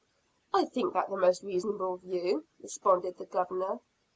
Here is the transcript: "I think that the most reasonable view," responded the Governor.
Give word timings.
"I 0.51 0.65
think 0.65 0.93
that 0.95 1.11
the 1.11 1.15
most 1.17 1.43
reasonable 1.43 1.97
view," 1.97 2.45
responded 2.59 3.19
the 3.19 3.25
Governor. 3.27 3.81